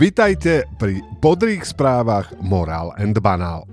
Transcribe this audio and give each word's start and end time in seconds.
Vitajte 0.00 0.64
pri 0.80 1.04
bodrých 1.20 1.60
správach 1.60 2.32
Moral 2.40 2.96
and 2.96 3.20
Banal. 3.20 3.68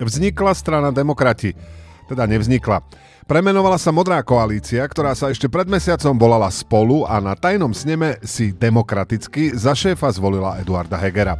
Vznikla 0.00 0.56
strana 0.56 0.88
Demokrati. 0.88 1.52
Teda 2.08 2.24
nevznikla. 2.24 2.80
Premenovala 3.28 3.76
sa 3.76 3.92
Modrá 3.92 4.24
koalícia, 4.24 4.80
ktorá 4.88 5.12
sa 5.12 5.28
ešte 5.28 5.44
pred 5.52 5.68
mesiacom 5.68 6.16
volala 6.16 6.48
Spolu 6.48 7.04
a 7.04 7.20
na 7.20 7.36
tajnom 7.36 7.76
sneme 7.76 8.16
si 8.24 8.56
demokraticky 8.56 9.52
za 9.52 9.76
šéfa 9.76 10.08
zvolila 10.08 10.56
Eduarda 10.56 10.96
Hegera. 10.96 11.36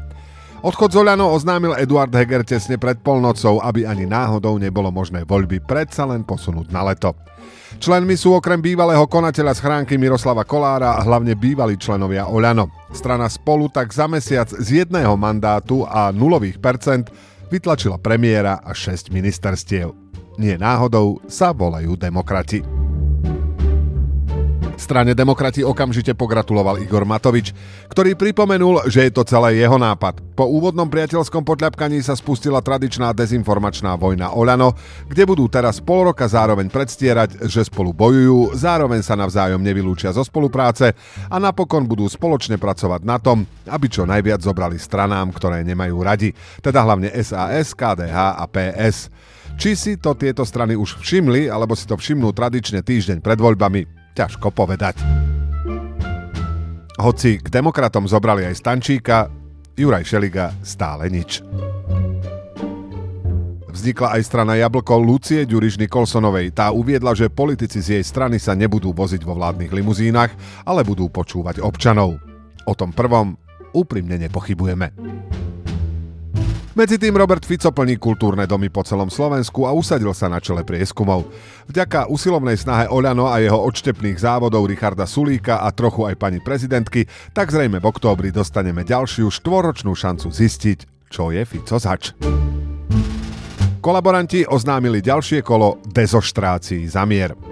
Odchod 0.60 0.92
z 0.92 1.00
Oľano 1.00 1.32
oznámil 1.32 1.72
Eduard 1.72 2.12
Heger 2.12 2.44
tesne 2.44 2.76
pred 2.76 3.00
polnocou, 3.00 3.64
aby 3.64 3.88
ani 3.88 4.04
náhodou 4.04 4.60
nebolo 4.60 4.92
možné 4.92 5.24
voľby 5.24 5.56
predsa 5.64 6.04
len 6.04 6.20
posunúť 6.20 6.68
na 6.68 6.84
leto. 6.84 7.16
Členmi 7.80 8.12
sú 8.12 8.36
okrem 8.36 8.60
bývalého 8.60 9.00
konateľa 9.08 9.56
schránky 9.56 9.96
Miroslava 9.96 10.44
Kolára 10.44 11.00
hlavne 11.00 11.32
bývalí 11.32 11.80
členovia 11.80 12.28
Oľano. 12.28 12.68
Strana 12.92 13.32
spolu 13.32 13.72
tak 13.72 13.88
za 13.88 14.04
mesiac 14.04 14.52
z 14.52 14.84
jedného 14.84 15.16
mandátu 15.16 15.88
a 15.88 16.12
nulových 16.12 16.60
percent 16.60 17.08
vytlačila 17.48 17.96
premiéra 17.96 18.60
a 18.60 18.76
6 18.76 19.08
ministerstiev. 19.16 19.96
Nie 20.36 20.60
náhodou 20.60 21.24
sa 21.24 21.56
volajú 21.56 21.96
demokrati 21.96 22.79
strane 24.80 25.12
demokrati 25.12 25.60
okamžite 25.60 26.16
pogratuloval 26.16 26.80
Igor 26.80 27.04
Matovič, 27.04 27.52
ktorý 27.92 28.16
pripomenul, 28.16 28.88
že 28.88 29.04
je 29.06 29.12
to 29.12 29.28
celé 29.28 29.60
jeho 29.60 29.76
nápad. 29.76 30.24
Po 30.32 30.48
úvodnom 30.48 30.88
priateľskom 30.88 31.44
podľapkaní 31.44 32.00
sa 32.00 32.16
spustila 32.16 32.64
tradičná 32.64 33.12
dezinformačná 33.12 34.00
vojna 34.00 34.32
Oľano, 34.32 34.72
kde 35.04 35.28
budú 35.28 35.44
teraz 35.52 35.84
pol 35.84 36.08
roka 36.08 36.24
zároveň 36.24 36.72
predstierať, 36.72 37.44
že 37.44 37.68
spolu 37.68 37.92
bojujú, 37.92 38.56
zároveň 38.56 39.04
sa 39.04 39.20
navzájom 39.20 39.60
nevylúčia 39.60 40.16
zo 40.16 40.24
spolupráce 40.24 40.96
a 41.28 41.36
napokon 41.36 41.84
budú 41.84 42.08
spoločne 42.08 42.56
pracovať 42.56 43.04
na 43.04 43.20
tom, 43.20 43.44
aby 43.68 43.86
čo 43.92 44.08
najviac 44.08 44.40
zobrali 44.40 44.80
stranám, 44.80 45.28
ktoré 45.36 45.60
nemajú 45.60 45.96
radi, 46.00 46.32
teda 46.64 46.80
hlavne 46.80 47.12
SAS, 47.20 47.76
KDH 47.76 48.40
a 48.40 48.44
PS. 48.48 49.12
Či 49.60 49.76
si 49.76 49.92
to 50.00 50.16
tieto 50.16 50.40
strany 50.48 50.72
už 50.72 51.04
všimli, 51.04 51.52
alebo 51.52 51.76
si 51.76 51.84
to 51.84 52.00
všimnú 52.00 52.32
tradične 52.32 52.80
týždeň 52.80 53.20
pred 53.20 53.36
voľbami, 53.36 53.99
ťažko 54.20 54.52
povedať. 54.52 55.00
Hoci 57.00 57.40
k 57.40 57.48
demokratom 57.48 58.04
zobrali 58.04 58.44
aj 58.44 58.60
Stančíka, 58.60 59.32
Juraj 59.72 60.04
Šeliga 60.04 60.52
stále 60.60 61.08
nič. 61.08 61.40
Vznikla 63.70 64.20
aj 64.20 64.22
strana 64.28 64.60
Jablko 64.60 65.00
Lucie 65.00 65.48
Ďuriš 65.48 65.80
Nikolsonovej. 65.80 66.52
Tá 66.52 66.68
uviedla, 66.68 67.16
že 67.16 67.32
politici 67.32 67.80
z 67.80 67.96
jej 67.96 68.04
strany 68.04 68.36
sa 68.36 68.52
nebudú 68.52 68.92
voziť 68.92 69.24
vo 69.24 69.32
vládnych 69.32 69.72
limuzínach, 69.72 70.36
ale 70.68 70.84
budú 70.84 71.08
počúvať 71.08 71.64
občanov. 71.64 72.20
O 72.68 72.76
tom 72.76 72.92
prvom 72.92 73.40
úprimne 73.72 74.20
nepochybujeme. 74.20 74.92
Medzi 76.70 77.02
tým 77.02 77.18
Robert 77.18 77.42
Fico 77.42 77.74
plní 77.74 77.98
kultúrne 77.98 78.46
domy 78.46 78.70
po 78.70 78.86
celom 78.86 79.10
Slovensku 79.10 79.66
a 79.66 79.74
usadil 79.74 80.14
sa 80.14 80.30
na 80.30 80.38
čele 80.38 80.62
prieskumov. 80.62 81.26
Vďaka 81.66 82.06
usilovnej 82.06 82.54
snahe 82.54 82.86
Oľano 82.86 83.26
a 83.26 83.42
jeho 83.42 83.58
odštepných 83.58 84.14
závodov 84.14 84.70
Richarda 84.70 85.02
Sulíka 85.02 85.66
a 85.66 85.74
trochu 85.74 86.06
aj 86.06 86.14
pani 86.14 86.38
prezidentky, 86.38 87.10
tak 87.34 87.50
zrejme 87.50 87.82
v 87.82 87.88
októbri 87.90 88.30
dostaneme 88.30 88.86
ďalšiu 88.86 89.34
štvoročnú 89.34 89.98
šancu 89.98 90.30
zistiť, 90.30 91.10
čo 91.10 91.34
je 91.34 91.42
Fico 91.42 91.74
zač. 91.82 92.14
Kolaboranti 93.82 94.46
oznámili 94.46 95.02
ďalšie 95.02 95.42
kolo 95.42 95.82
dezoštrácií 95.90 96.86
za 96.86 97.02
mier. 97.02 97.49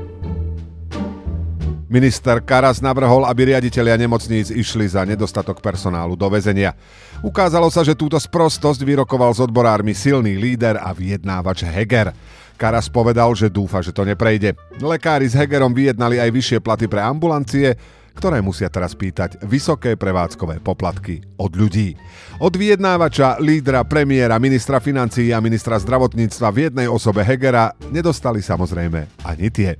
Minister 1.89 2.45
Karas 2.45 2.85
navrhol, 2.85 3.25
aby 3.25 3.57
riaditeľia 3.57 3.97
nemocníc 3.97 4.53
išli 4.53 4.85
za 4.85 5.09
nedostatok 5.09 5.65
personálu 5.65 6.21
do 6.21 6.29
väzenia. 6.29 6.77
Ukázalo 7.25 7.73
sa, 7.73 7.81
že 7.81 7.97
túto 7.97 8.21
sprostosť 8.21 8.85
vyrokoval 8.85 9.33
s 9.33 9.41
odborármi 9.41 9.97
silný 9.97 10.37
líder 10.37 10.77
a 10.77 10.93
vyjednávač 10.93 11.65
Heger. 11.65 12.13
Karas 12.61 12.93
povedal, 12.93 13.33
že 13.33 13.49
dúfa, 13.49 13.81
že 13.81 13.97
to 13.97 14.05
neprejde. 14.05 14.53
Lekári 14.85 15.33
s 15.33 15.39
Hegerom 15.39 15.73
vyjednali 15.73 16.21
aj 16.21 16.29
vyššie 16.29 16.59
platy 16.61 16.93
pre 16.93 17.01
ambulancie, 17.01 17.73
ktoré 18.19 18.43
musia 18.43 18.67
teraz 18.67 18.93
pýtať 18.99 19.47
vysoké 19.47 19.95
prevádzkové 19.95 20.59
poplatky 20.59 21.23
od 21.39 21.55
ľudí. 21.55 21.95
Od 22.43 22.51
vyjednávača, 22.51 23.39
lídra, 23.39 23.87
premiéra, 23.87 24.43
ministra 24.43 24.83
financií 24.83 25.31
a 25.31 25.39
ministra 25.39 25.79
zdravotníctva 25.79 26.49
v 26.51 26.59
jednej 26.69 26.91
osobe 26.91 27.23
Hegera 27.23 27.73
nedostali 27.95 28.43
samozrejme 28.43 29.23
ani 29.23 29.49
tie. 29.55 29.79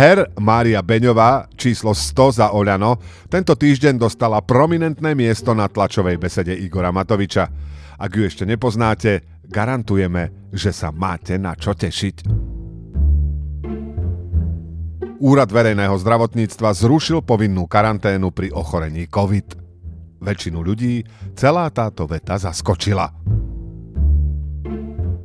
Her 0.00 0.32
Mária 0.40 0.80
Beňová, 0.80 1.44
číslo 1.60 1.92
100 1.92 2.40
za 2.40 2.46
Oľano, 2.56 2.96
tento 3.28 3.52
týždeň 3.52 4.00
dostala 4.00 4.40
prominentné 4.40 5.12
miesto 5.12 5.52
na 5.52 5.68
tlačovej 5.68 6.16
besede 6.16 6.56
Igora 6.56 6.88
Matoviča. 6.88 7.44
Ak 8.00 8.08
ju 8.08 8.24
ešte 8.24 8.48
nepoznáte, 8.48 9.44
garantujeme, 9.44 10.48
že 10.56 10.72
sa 10.72 10.88
máte 10.88 11.36
na 11.36 11.52
čo 11.52 11.76
tešiť. 11.76 12.16
Úrad 15.20 15.52
verejného 15.52 15.92
zdravotníctva 16.00 16.72
zrušil 16.80 17.20
povinnú 17.20 17.68
karanténu 17.68 18.32
pri 18.32 18.56
ochorení 18.56 19.04
COVID. 19.04 19.52
Väčšinu 20.24 20.64
ľudí 20.64 21.04
celá 21.36 21.68
táto 21.68 22.08
veta 22.08 22.40
zaskočila. 22.40 23.12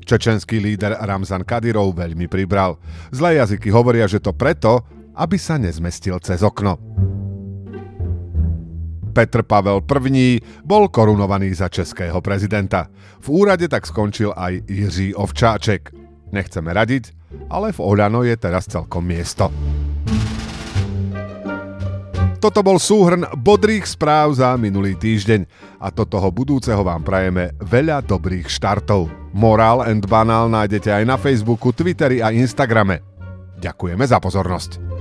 Čečenský 0.06 0.62
líder 0.62 0.94
Ramzan 1.02 1.42
Kadyrov 1.42 1.98
veľmi 1.98 2.30
pribral. 2.30 2.78
Zlé 3.10 3.42
jazyky 3.42 3.74
hovoria, 3.74 4.06
že 4.06 4.22
to 4.22 4.38
preto, 4.38 4.86
aby 5.18 5.36
sa 5.42 5.58
nezmestil 5.58 6.22
cez 6.22 6.46
okno. 6.46 6.78
Petr 9.16 9.48
Pavel 9.48 9.80
I 10.12 10.44
bol 10.62 10.92
korunovaný 10.92 11.56
za 11.56 11.72
českého 11.72 12.20
prezidenta. 12.20 12.92
V 13.24 13.32
úrade 13.32 13.66
tak 13.72 13.88
skončil 13.88 14.36
aj 14.36 14.68
Jiří 14.68 15.16
Ovčáček. 15.16 15.96
Nechceme 16.36 16.76
radiť, 16.76 17.16
ale 17.48 17.72
v 17.72 17.80
Oľano 17.80 18.28
je 18.28 18.36
teraz 18.36 18.68
celkom 18.68 19.08
miesto. 19.08 19.50
Toto 22.46 22.62
bol 22.62 22.78
súhrn 22.78 23.26
bodrých 23.42 23.90
správ 23.90 24.38
za 24.38 24.54
minulý 24.54 24.94
týždeň 24.94 25.50
a 25.82 25.90
do 25.90 26.06
toho 26.06 26.30
budúceho 26.30 26.78
vám 26.86 27.02
prajeme 27.02 27.58
veľa 27.58 28.06
dobrých 28.06 28.46
štartov. 28.46 29.10
Moral 29.34 29.82
and 29.82 30.06
Banal 30.06 30.46
nájdete 30.54 30.94
aj 30.94 31.10
na 31.10 31.18
Facebooku, 31.18 31.74
Twitteri 31.74 32.22
a 32.22 32.30
Instagrame. 32.30 33.02
Ďakujeme 33.58 34.06
za 34.06 34.22
pozornosť. 34.22 34.95